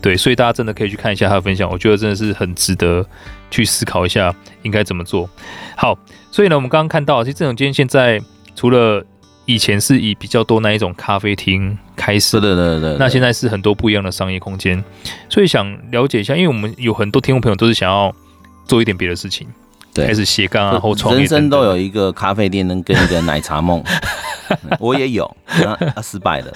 [0.00, 3.04] 对，所以大家真的可以去看一下他的分享，我觉得真的是很值得
[3.50, 5.28] 去思考一下应该怎么做。
[5.76, 5.98] 好，
[6.30, 8.20] 所以呢，我们刚刚看到，其实这种今天现在。
[8.60, 9.02] 除了
[9.46, 12.96] 以前是以比较多那一种咖啡厅开始，对对对对。
[12.98, 14.84] 那现在是很多不一样的商业空间，
[15.30, 18.14] 所以想了解一下，因为我们有很多听众朋友都是想要
[18.66, 19.46] 做一点别的事情，
[19.94, 21.20] 对，开始斜杠啊，或创业。
[21.20, 23.82] 人生都有一个咖啡店，能跟一个奶茶梦，
[24.78, 26.52] 我也有， 啊，失败了。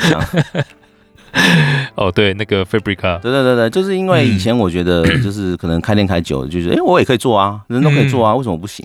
[1.97, 8.85] 哦，对，那个 Fabrica，对对对对，就是因为以前我觉得，就是可能开店开久了，就是哎，我也可以做啊，人都可以做啊，为什么不行？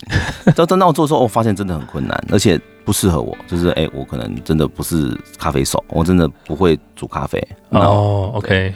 [0.55, 7.39] 到真到我做的时候，我发现真的很困难，而且不适合我，就是哎，我可能真的不是咖啡手，我真的不会煮咖啡。
[7.69, 8.73] 哦，OK，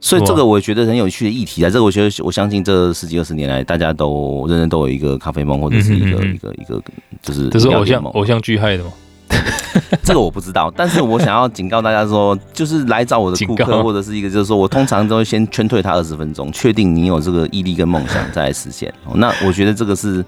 [0.00, 6.82] 所以这个我觉得很有趣的议题啊，这个我觉得我相信这十几二十年来，大家都人人都有一个咖啡梦，或者是一个一个一个，
[7.22, 8.90] 就是这是偶像偶像剧害的吗？
[10.02, 18.92] 这个我不知道，但是我想要警告大家说， 就是来找我的顾客或者是一个，就是说我通常都会先劝退他二十分钟，确定你有这个毅力跟梦想再来实现。
[19.14, 20.24] 那我觉得这个是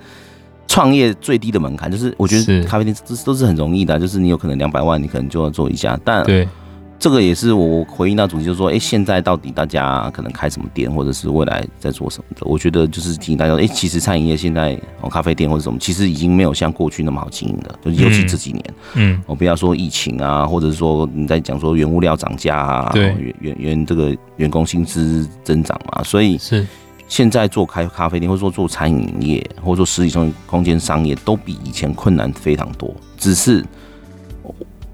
[0.67, 6.49] 创业最低的门槛，就是我觉得咖啡店这都是很容易的，就是你有可能两百万，你可能就要做一家，但对。
[6.97, 12.47] 这个也是我回应到主题，就是说，哎，现在到底大家可能开什么店，或者是未来在做什么的？
[12.47, 26.67] 我觉得就是提醒大家，哎，其实餐饮业现在哦，咖啡店或者什么，其实已经没有像过去那么好经营了，就尤其这几年，嗯，我不要说疫情啊，或者是说你在讲说原物料涨价啊，对，原原原这个员工薪资增长嘛，所以是
[27.15, 33.65] 现在做开咖啡店，或者说做餐饮业，或者说实体生空间商业，都比以前困难非常多，只是。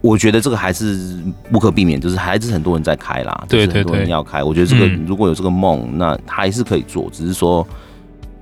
[0.02, 1.18] 我觉得这个还是
[1.50, 4.44] 不可避免，就是还是很多人在开啦，对是很多人要开。
[4.44, 7.66] 我觉得这个如果有这个梦，那还是可以做，只是说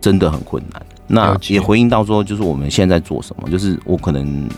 [0.01, 0.83] 真的很困难。
[1.07, 4.49] 那也回应到说，就是我们现在做什么，就是我可能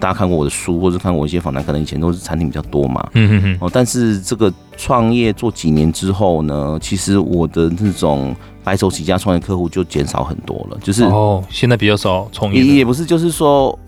[0.00, 3.58] 大家看过我的书，或者看过一些访谈，可能以前都是餐厅比较多嘛，嗯嗯嗯。
[3.60, 8.34] 哦，但是这个创业做几年之后呢，其实我的那种
[8.68, 13.78] 白手起家创业客户就减少很多了，就是哦，现在比较少创业，也也不是，就是说。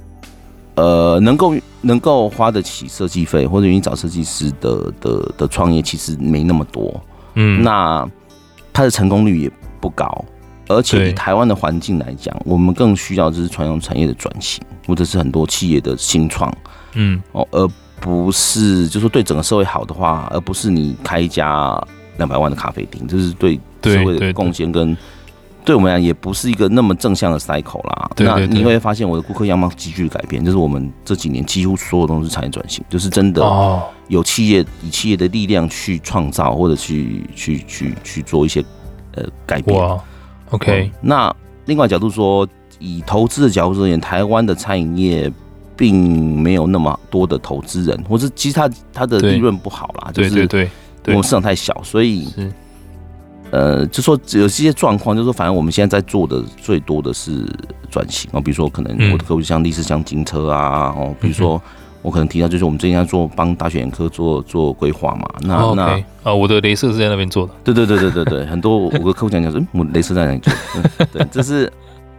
[0.76, 6.98] 呃，能够能够花得起设计费或者愿意找设计师的的的创业，其实没那么多。
[7.34, 8.08] 嗯，那
[8.72, 10.24] 它的成功率也不高，
[10.68, 16.50] 而且以台湾的环境来讲，我们更需要就是传统产业的转型，或者是很多企业的新创。
[16.94, 17.68] 嗯，哦，而
[18.00, 21.78] 不是就是说对整个社会好的话，而不是你开一家
[22.16, 24.96] 两百万的咖啡厅，就是对社会的贡献跟。
[25.62, 28.10] 对我们来讲也不是一个那么正向的 cycle 啦。
[28.16, 33.42] 对对对，那你会发现我的顾客样貌急剧改变，就是我们这几年几乎所有东西产业转型，就是真的
[34.08, 38.64] 有企业以企业的力量去创造或者去去去去做一些
[39.12, 39.78] 呃改变。
[40.48, 40.90] ，OK。
[41.02, 41.32] 那
[41.66, 45.30] 另外角度说，以投资的角度而言，台湾的餐饮业
[45.76, 50.70] 并没有那么多的投资人，或者其实它它的利润不好啦，就是对对
[51.02, 52.26] 对，我们市场太小，所以。
[53.50, 57.44] 呃，就说有些状况，就是说，反正我们现在在做的最多的是
[57.90, 61.60] 转型哦，比如说可能我的客户像类似像金车啊，哦，比如说
[62.02, 70.52] 我可能提到就是我们最近在做帮大学眼科做做规划嘛，那、哦 okay、那啊，我的镭射是在那边做的，对对对对对对，很多我跟客户讲讲说，我镭射在哪里做，
[71.12, 71.70] 对，这是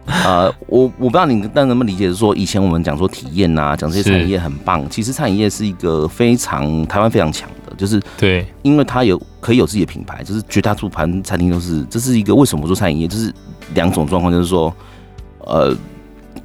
[0.06, 7.74] 呃，我我不知道你但能不能理解，是说以前我们讲说体验啊，讲这些产业很棒，其实餐饮业是一个非常台湾非常强的。
[7.76, 13.32] 就是对，因为它有可以有自己的品牌，就是绝大多数盘餐厅都是，这是一个为什么做餐饮业，就是
[13.74, 14.74] 两种状况，就是说，
[15.38, 15.74] 呃，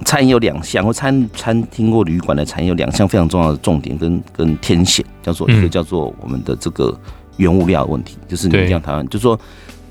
[0.05, 6.97] 餐饮有两项，或餐餐厅或旅馆的产业有两项非常重要的重点跟跟天险，叫做一个叫做我们的这个
[7.35, 9.37] 原物料的问题，就是你这样台湾，就是说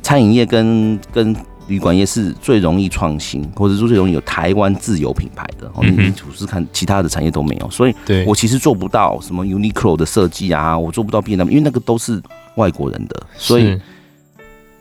[0.02, 1.37] 餐饮业跟跟。
[1.68, 5.70] 旅馆业是最容易创新，或者说最容易有台湾自有品牌的。
[5.83, 7.94] 你你只是看其他的产业都没有，所以
[8.26, 12.22] 我其实做不到什么 Uniqlo 的设计啊，我做不到 B&M，因为那个都是
[12.55, 13.79] 外国人的，所以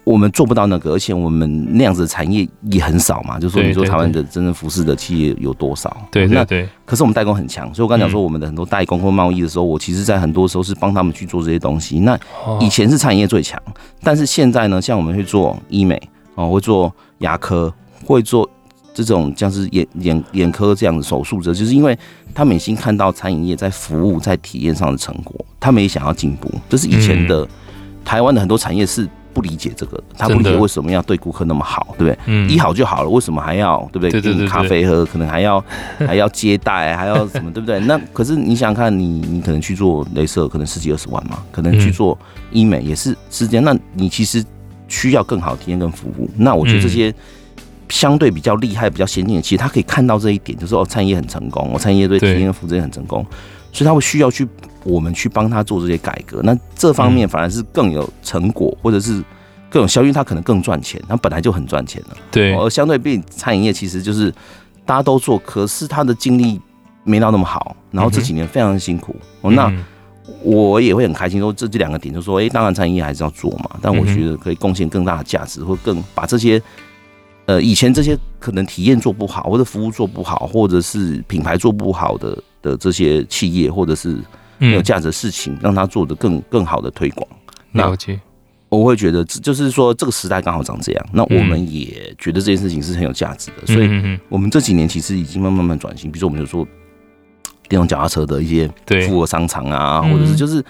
[0.03, 0.91] 我们做不到那个。
[0.91, 5.97] 而且我们那样子的产业也很少嘛，就是说你说台湾的真正服饰的企业有多少？
[6.11, 6.69] 对对对。
[6.85, 11.99] 可是我们代工很强，所以我刚才讲说我们的很多代工或贸易的时候，我其实在很多时候是帮他们去做这些东西。
[12.01, 12.15] 那
[12.59, 13.59] 以前是产业最强，
[14.03, 15.99] 但是现在呢，像我们去做医美。
[16.35, 17.73] 哦，会做牙科，
[18.05, 18.49] 会做
[18.93, 21.97] 这种像是眼眼眼科这样的手术者，就是因为
[22.33, 26.49] 他们已经看到餐饮业在服务在体验上的成果，他们也想要进步。
[26.69, 27.47] 这是以前的
[28.05, 32.17] 台湾的很多产业是不理解这个的，他不理解为什么要对顾客那么好，对不对？
[32.25, 34.21] 嗯，医好就好了，为什么还要对不对？
[34.21, 35.61] 给你咖啡喝，可能还要
[35.99, 37.79] 还要接待，还要什么，对不对？
[37.81, 42.17] 那可是你想想看，你你可能去做镭射，可能十几二十万嘛，可能去做
[42.51, 44.41] 医美也是是这样，那你其实。
[44.87, 47.13] 需要更好的体验跟服务，那我觉得这些
[47.89, 53.25] 相对比较厉害、比较先进的，其实他可以看到这一点，就是说哦，餐饮业很成功，我餐饮业对体验跟服务也很成功，
[53.71, 54.47] 所以他会需要去
[54.83, 56.41] 我们去帮他做这些改革。
[56.43, 59.23] 那这方面反而是更有成果，或者是
[59.69, 62.17] 更有效率，他可能更赚钱，他本来就很赚钱了。
[62.31, 64.31] 对，而相对比餐饮业其实就是
[64.85, 66.59] 大家都做，可是他的精力
[67.03, 69.73] 没到那么好，然后这几年非常辛苦，哦、嗯，那
[70.41, 76.61] 我也会很开心说这这两个点，就是说，哎、欸，当然餐饮业还是要做嘛，但我觉得可以贡献更大的价值，或更把这些，
[77.45, 84.17] 呃，以前这些可能体验做不好，或者服务做不好，或者是品牌做不好的的这些企业，或者是
[84.57, 87.27] 没有价值的事情，让它做的更更好的推广。
[87.73, 88.19] 了解。
[88.67, 96.11] 我会觉得，就是说这个时代刚好长这样，那我们也觉得这件事情是很有价值的，所以我们这几年其实已经慢慢慢转型。
[96.11, 96.67] 比如说，我们就说
[97.67, 98.69] 电动脚踏车的一些
[99.07, 100.63] 复合商场啊，或者是就是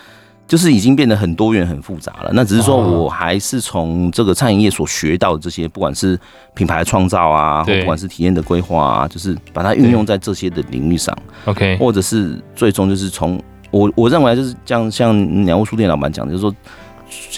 [0.48, 2.32] 就是已经变得很多元、很复杂了。
[2.34, 6.20] 那只是说我还是从这个餐饮业所学到的这些，不管是
[6.54, 11.18] 品牌创造啊，或不管是体验的规划啊，就是把它运用在这些的领域上。
[11.46, 16.54] OK，或者是最终就是从我我认为就是这样，像鸟屋书店老板讲的，就是说。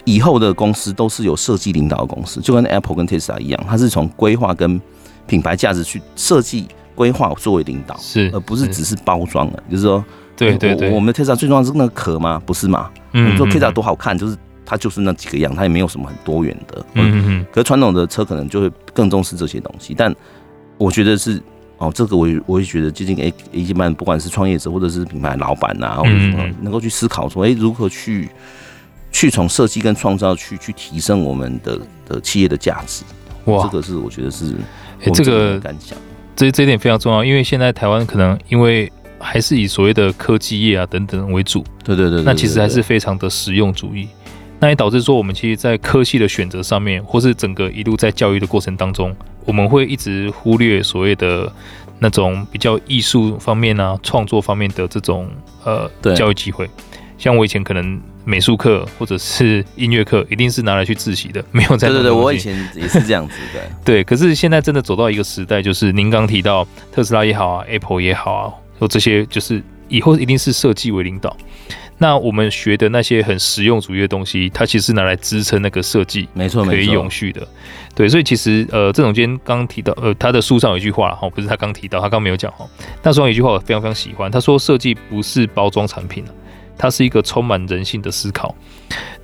[0.05, 4.81] 以后的公司都是有设计领导的公司，就跟 Apple 跟 Tesla 一样，它是从规划跟
[5.27, 6.67] 品牌价值去设计
[6.97, 9.63] 规划作为领导，是而不是只是包装的。
[9.69, 10.03] 就是说，
[10.35, 12.41] 对对对，我们的 Tesla 最重要是那个壳吗？
[12.43, 12.89] 不是嘛？
[13.13, 16.85] 嗯，你说 Tesla 多好看，就是它就是那几个样，它也没有什么很多元的。
[16.95, 17.45] 嗯嗯。
[17.53, 20.13] 可是传统的车可能就会更重视这些东西，但
[20.79, 21.39] 我觉得是
[21.77, 28.27] 哦，这个我我也觉得最近 A A，级班不管是创业者或者是品牌老板呐，或者什么，能够去思考说，哎，如何去。
[29.09, 33.03] 去从设计跟创造去去提升我们的的企业的价值，
[33.45, 34.53] 哇，这个是我觉得是
[35.05, 35.97] 我这个感想，
[36.37, 44.07] 这这一点非常重要，因为现在台湾可能因为还是以所谓的科技业啊等等为主，对对对，那其实还是非常的实用主义，
[44.59, 51.51] 那也导致说我们其实，在科系的选择上面，或是整个一路在教育的过程当中，我们会一直忽略所谓的
[51.97, 55.27] 那种比较艺术方面啊、创作方面的这种
[55.63, 56.69] 呃教育机会，
[57.17, 57.99] 像我以前可能。
[58.27, 61.87] 美术课或者是音乐课，一定是拿来去自习的，没有在。
[61.87, 63.61] 对对对，我以前也是这样子的。
[63.85, 71.37] 对，可是现在真的走到一个时代，就是您刚提到特斯拉也好啊，Apple 也好啊，说这些就是以后一定是设计为领导。
[71.99, 77.47] 那我们学的那些很实用主义的东西，它其实是拿来支撑那个设计，没错，可以永续的。
[77.95, 82.67] 对，所以其实呃，郑总监刚提到，呃，他的书上有一句话哈，不是他刚提到，他刚没有讲哈。
[83.01, 86.23] 那书上有一句话我非常非常喜欢，他说设计不是包装产品。
[86.77, 88.53] 它是一个充满人性的思考，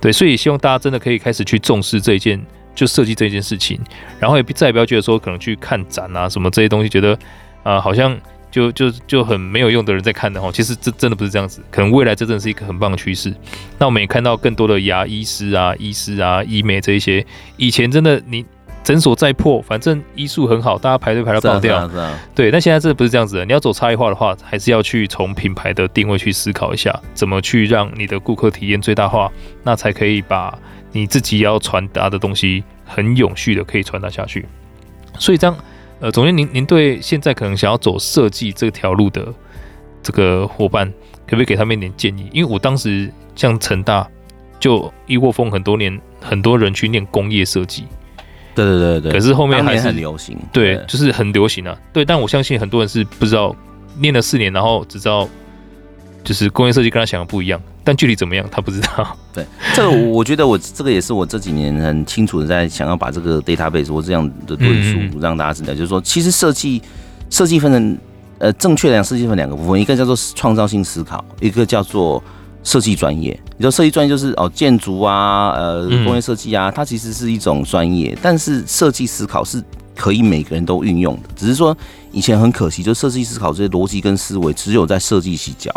[0.00, 3.78] 对，所以希望大家真的可以开始去重视这一件，就设计这件事情，
[4.18, 7.18] 然后也再也不要觉得说可能去看展啊什么这些东西，觉得
[7.62, 8.18] 啊、好像
[8.50, 13.32] 就就就很没有用的人在看的哈，其实这真的不是这样子，可能未来这真的是一个很棒的趋势。
[13.78, 17.24] 那我们也看到更多的牙医师啊、医师啊、医美这一些，
[17.56, 18.44] 以前真的你。
[18.84, 21.80] 诊所再破，反正医术很好，大家排队排到爆掉。
[21.80, 22.18] 是啊，是啊。
[22.34, 23.44] 对，但现在真的不是这样子的。
[23.46, 30.56] 你要走差异化的话，还是要去从品牌的定位去思考一下，怎么去让你的顾客体验最大化，那才可以把
[30.92, 34.46] 你自己要传达的东西很永续的可以传达下去。
[35.18, 35.56] 所以这样，
[36.00, 39.32] 呃，总监您您对现在可能想要走设计这条路的
[40.02, 40.86] 这个伙伴，
[41.26, 42.28] 可不可以给他们一点建议？
[42.34, 44.06] 因为我当时像成大
[44.60, 47.86] 就一窝蜂很多年，很多人去念工业设计。
[48.54, 51.76] 对对对对，可是后面还是很流行，对，就是很流行啊。
[51.92, 53.54] 对，但我相信很多人是不知道，
[53.98, 55.28] 念了四年，然后只知道
[56.22, 59.16] 就是工业设计跟他想的不一样，但具体怎么样他不知道。
[59.32, 66.80] 对，这个我觉得我这个也是我这几年很清楚的在想要把这个 database 或这样的论述让大家知道，就是说其实设计
[67.30, 67.98] 设计分成
[68.38, 72.22] 呃正确的讲设计分两个部分，一个叫做创造性思考，一个叫做。
[72.64, 79.62] 设计专业，你说设计专业就是哦，建筑啊，呃，工业设计啊，它其实是一种专业，但是设计思考是
[79.94, 81.76] 可以每个人都运用的，只是说
[82.10, 85.70] 以前很可惜，就设计思考这些逻辑跟思维只有在设计系教，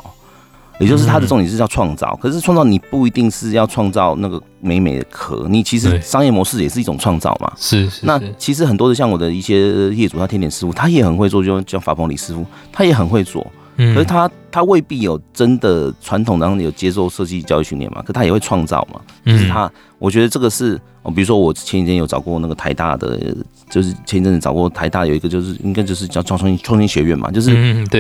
[0.80, 8.06] 也就是它的重点是要创造，可是创造你不一定是要创造那个美美的壳，你其实商业模式也是一种创造嘛，是是。
[8.06, 13.46] 那其实很多的像我的一些业主，他天点师傅，他也很会做，就像法鹏李师傅，他也很会做。
[13.78, 18.02] 可是他他未必有真的传统当中有接受设计教育训练嘛？
[18.02, 19.00] 可他也会创造嘛？
[19.26, 23.20] 就是他，我觉得这个是，哦，比如说我前几天有找过那个台大的，
[23.70, 27.52] 就是前一阵子找过台大有一个，就是应该就是叫创新创新学院嘛，就是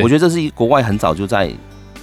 [0.01, 1.51] 我觉得这是一国外很早就在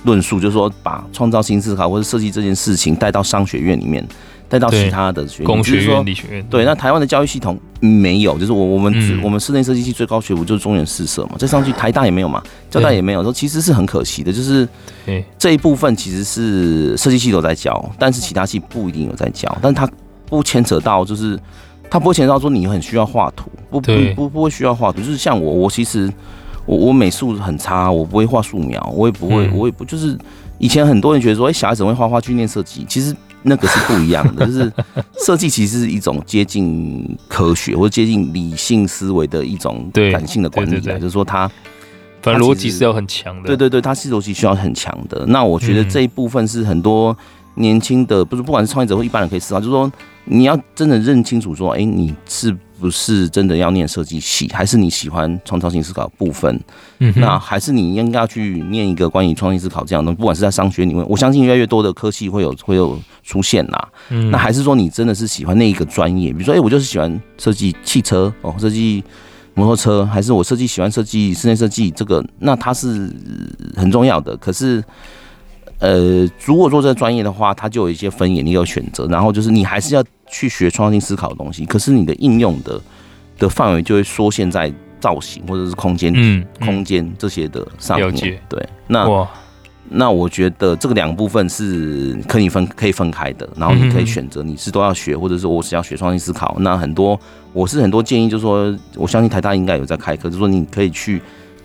[0.04, 4.06] 论述，就是说把创造性思考或者设计这件事情带到商学院里面。
[4.48, 6.44] 带到其他的学院，工学院、理学院。
[6.50, 14.68] 对，那台湾的教育系统没有，就是我我们、嗯、我们室内设计系最高学府就是中原四社嘛，再上去台大也没有嘛，交大也没有，说其实是很可惜的，就是
[15.38, 19.90] 这一部分其实是设计系都在教，但是其他系不一定有在教，但是它
[20.26, 21.38] 不牵扯到，就是
[21.90, 26.12] 它不会牵扯到说你很需要画图，不不不不会需要画图，就是像我，我其实
[26.66, 30.16] 我我美术很差，我不会画素描，我也不会，我也不就是
[30.58, 33.14] 以前很多人觉得说，哎，小孩子会画画去念设计，其实。
[33.44, 34.72] 那个是不一样的， 就是
[35.24, 41.48] 设计其实是一种接近科学或者接近理性思维的一种感性的管理啊，就是说它
[42.22, 43.46] 反正逻辑是要很强的。
[43.46, 45.24] 对对对，它是逻辑需要很强的。
[45.26, 47.16] 那我觉得这一部分是很多
[47.56, 49.90] 年轻的，不是不管是创业者或一般人可以思考，就是说
[50.24, 52.56] 你要真的认清楚说，哎，你是。
[52.80, 56.60] 不是真的要念设计系，还是你喜欢创造性思考部分？
[56.98, 63.88] 嗯，那还是你应该要去念一个关于创新思考这样的，不管是在商学里面，我相信越来越多的科系会有会有出现啦。
[64.10, 66.30] 嗯，那还是说你真的是喜欢那一个专业？
[66.30, 69.02] 比如说，哎，我就是喜欢设计汽车哦，设计
[69.54, 72.22] 摩托车，还是我设计喜欢设计室内设计这个？
[72.40, 73.10] 那它是
[73.76, 74.36] 很重要的。
[74.36, 74.84] 可是，
[75.78, 79.06] 呃，如果做这个专业的话，它就有一些分野，你有选择。
[79.08, 80.04] 然后就是你还是要。
[80.26, 82.80] 去学创新思考的东西，可是你的应用的
[83.38, 88.40] 的范围就会缩限在造型或者是空间，嗯，空间这些的上面。
[88.48, 89.28] 对，那
[89.90, 96.56] 那我觉得这个两部分是可以分可以分开的，然后你可以选择你是都要学，或者是我是要学创新思考。
[96.60, 97.20] 那很多
[97.52, 101.22] 我是很多建议，就是说我相信台大应该有在开课，就是说你可以去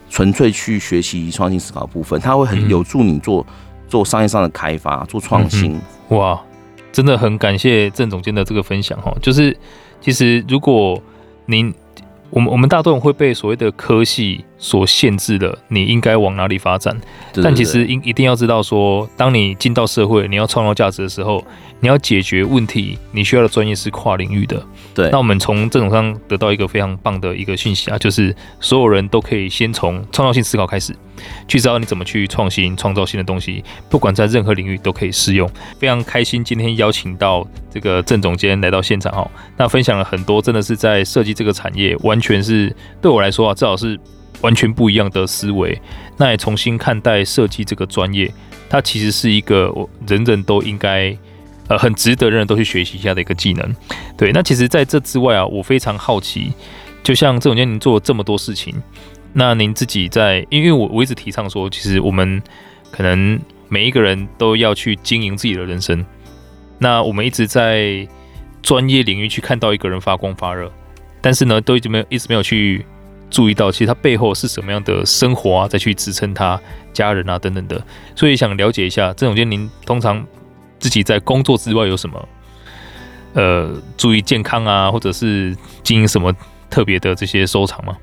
[0.09, 3.43] 纯粹去学习创新思考的部分，它会很有助你做
[3.89, 5.77] 做商业上的开发，做创新。
[6.09, 6.39] 哇。
[6.91, 9.55] 真的很感谢郑总监的这个分享哈，就是
[10.01, 10.99] 其实如果
[11.45, 11.71] 您
[12.31, 16.95] 我们我们大多人会被所谓的科系所限制的，你应该往哪里发展？
[17.41, 21.43] 但其实应一定要知道说，当你进到社会，你要创造价值的时候，
[21.79, 24.61] 你要解决问题，你需要的专业是跨领域的。
[24.93, 30.93] 对，那我们从这种上得到一个非常棒的一个讯息啊，就是所有人都可以先从创造性思考开始，
[31.47, 35.49] 去知道你怎么去创新、创造新的东西，不管在任何领域都可以适用。
[35.79, 43.97] 非常开心今天邀请到这个郑总监来到现场哦，那分享了很多，真的是在设计这个产业，完全是对我来说啊，至少是
[44.41, 45.79] 完全不一样的思维。
[46.17, 48.31] 那也重新看待设计这个专业，
[48.69, 51.17] 它其实是一个我人人都应该。
[51.69, 53.75] 呃，很值得人人都去学习一下的一个技能。
[54.17, 56.51] 对，那其实在这之外啊，我非常好奇，
[57.03, 58.73] 就像郑总监您做了这么多事情，
[59.33, 62.41] 那您自己在，因为我我一直提倡说，其实我们
[62.89, 66.03] 可能每一个人都要去经营自己的人生。
[66.79, 68.07] 那我们一直在
[68.63, 70.71] 专业领域去看到一个人发光发热，
[71.21, 72.83] 但是呢，都一直没有一直没有去
[73.29, 76.59] 注意到，其实他背后是什么样的生活啊，再去支撑他
[76.93, 77.81] 家人啊等等的。
[78.15, 80.25] 所以想了解一下，郑总监您通常。
[80.81, 82.29] 自己在工作之外有什么？
[83.33, 85.53] 呃，注意健康啊，或者是
[85.83, 86.33] 经营什么
[86.69, 87.97] 特别的这些收藏吗？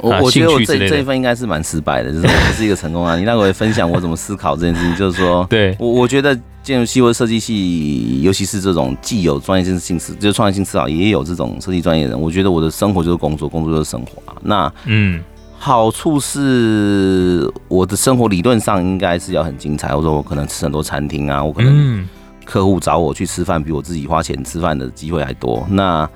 [0.00, 3.14] 我我觉得我这这一份应该是蛮失败的，就是我不是一个成功啊。
[3.14, 14.27] 你那个分享我怎么思考这件事情， 就是说，对我我觉得建筑系或设计系，尤其是这种既有专业性性思，就是创业性思考，也有这种设计专业的人，我觉得我的生活就是工作，工作就是生活啊。
[14.42, 15.22] 那嗯。
[15.60, 19.92] 好处是，我的生活理论上应该是要很精彩。
[19.92, 22.08] 我说我可能吃很多餐厅啊，我可能
[22.44, 25.66] 客户找我去吃饭，比我自己花钱吃饭的机会还多。
[25.68, 26.08] 那，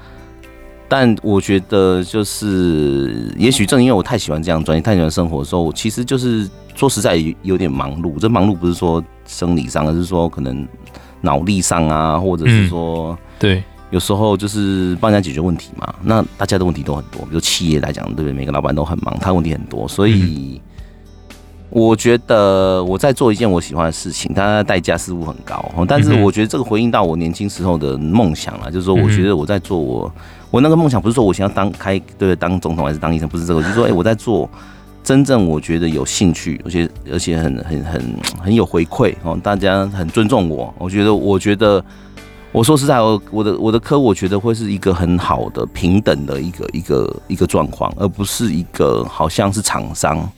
[0.88, 8.20] 但我觉得就是，也许正因为我太喜欢这样专业，太喜欢生活的时候，其实就是说实在有点忙碌。
[8.20, 10.64] 这忙碌不是说生理上，而是说可能
[11.20, 13.60] 脑力上啊，或者是说对。
[13.92, 18.32] 有时候就是帮人家解决问题嘛，那大家的问题都很多，比如企业来讲，对不对？
[18.32, 20.58] 每个老板都很忙，他问题很多，所以
[21.68, 25.62] 我觉得我在做一件我喜欢的事情，但它的代价似乎很高。
[25.86, 30.10] 但是我觉得这个回应到我年轻时候的梦想了，就是说，我觉得我在做我
[30.50, 32.34] 我那个梦想，不是说我想要当开对？
[32.34, 34.48] 当总统还是当医生，不是这个，就是说，哎，我在做
[35.04, 38.02] 真正我觉得有兴趣，而且而且很很很
[38.40, 41.84] 很有回馈哦，大家很尊重我，我觉得我觉得。
[42.52, 50.30] 我说实在，我我的我的科，我觉得会是一个很好的平等的一个一个一个状况，而不是一个好像是厂商。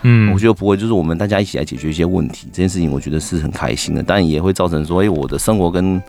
[0.00, 6.02] 嗯，我觉得不会，就是我们大家一起来解决一些问题，这件事情我觉得是很开心的，但也会造成说，哎，我的生活跟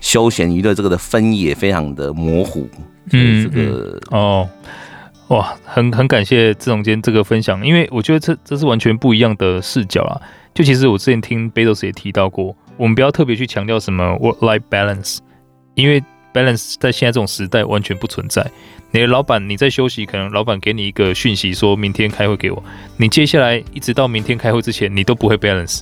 [0.00, 2.66] 休闲娱乐这个的分野非常的模糊。
[3.12, 4.48] 嗯，这个哦，
[5.28, 10.16] 哇，很很感谢志总监这个分享，因为我觉得这这是完全不一样的视角啊。
[10.54, 12.56] 就其实我之前听贝多斯也提到过。
[12.78, 15.18] 我们不要特别去强调什么 work-life balance，
[15.74, 16.02] 因为
[16.32, 18.48] balance 在现在这种时代完全不存在。
[18.92, 22.62] 你的老板你在休息，可能老板给你一个讯息，说明天开会给我，
[22.96, 25.80] 你接下来一直到明天开会之前，你都不会 balance。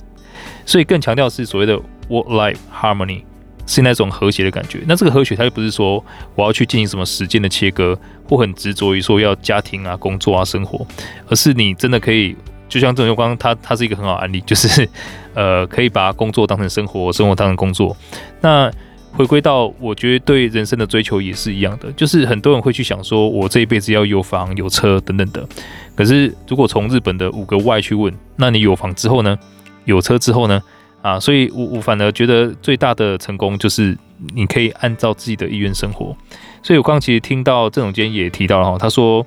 [0.65, 1.79] 所以更强调是所谓的
[2.09, 3.21] work-life harmony，
[3.65, 4.79] 是那种和谐的感觉。
[4.87, 6.03] 那这个和谐，它又不是说
[6.35, 10.85] 我要去进行什么时间的切割，或很执着于说要家庭啊、工作啊、生活，
[11.27, 12.35] 而是你真的可以。
[12.69, 14.89] 就像郑永光，他他是一个很好的案例，就是，
[15.37, 17.95] 呃，可以把工作当成生活，生活当成工作。
[18.41, 18.71] 那
[19.11, 25.47] 回归到，我觉得对人生的追求也是一样的，就是很多人会去想说，我这一辈子要有房有车等等的。
[25.95, 29.37] 可是如果从日本的五个 Y 去问，那你有房之后呢？
[29.85, 30.59] 有车之后呢？
[31.03, 33.95] 啊，所以我我反而觉得最大的成功就是
[34.33, 36.17] 你可以按照自己的意愿生活。
[36.63, 39.23] 所以我刚刚其实听到郑总监也提到了哈，他说。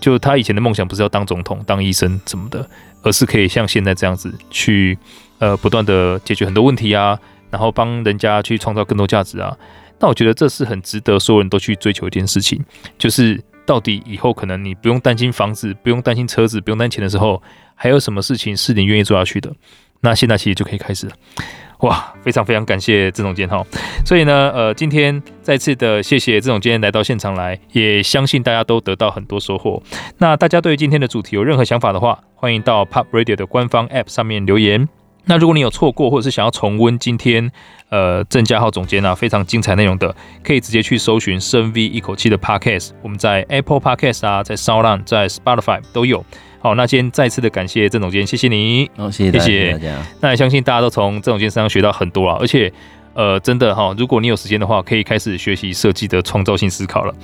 [0.00, 2.66] 就他以前的梦想不是要当总统、当医生什么的，
[3.02, 4.96] 而是可以像现在这样子去
[5.40, 7.18] 呃不断的解决很多问题啊，
[7.50, 9.56] 然后帮人家去创造更多价值啊。
[9.98, 12.64] 那我觉得这是很值得所有人都去追求一件事情，
[12.96, 17.42] 就是到底以后可能你不用担心房子、不用担心车子、不用担心钱的时候，
[17.74, 19.52] 还有什么事情是你愿意做下去的？
[20.00, 21.12] 那现在其实就可以开始了。
[21.80, 23.62] 哇，非常非常感谢郑总监哈。
[24.04, 29.82] 所以呢，呃，今天再次的谢谢郑总监来到现场来，也相信大家都得到很多收获。
[30.18, 34.88] 那大家对于今天的主题有任何想法的话，欢迎到 POP Radio 的官方 App 上面留言。
[35.26, 37.50] 那如果你有错过，或者是想要重温今天
[37.88, 46.24] 呃郑家浩总监啊非常精彩内容的，可以直接去搜寻深 V 一口气的 Podcast，我们在 Apple Podcast 啊，在 SoundOn，在 Spotify 都有。
[46.62, 49.96] 好，那今天再次的感谢郑总监，谢谢你，哦，谢谢大家，谢谢大家。
[50.20, 52.70] 那也相信大家都从郑总监身上学到很多啊，而且
[53.14, 57.14] 呃真的哈，如果你有时间的话，可以开始学习设计的创造性思考了。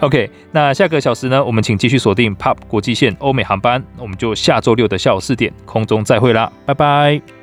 [0.00, 7.35] OK，那下个小时呢，我们请继续锁定 POP 国际线欧美航班，我们就下周六的下午四点空中再会啦，拜拜。